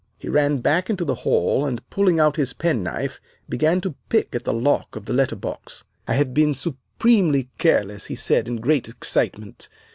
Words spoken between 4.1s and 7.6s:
at the lock of the letter box. "'I have been supremely